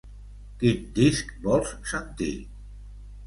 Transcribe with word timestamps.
Quin 0.61 0.79
disc 0.99 1.29
vols 1.45 1.73
sentir? 1.91 2.33